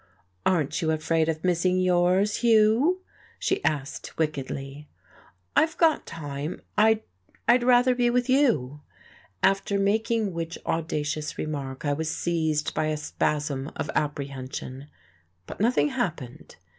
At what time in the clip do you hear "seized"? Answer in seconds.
12.09-12.73